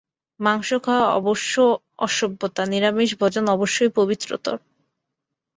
[0.39, 1.53] মাংস খাওয়া অবশ্য
[1.99, 4.57] অসভ্যতা, নিরামিষ-ভোজন অবশ্যই পবিত্রতর।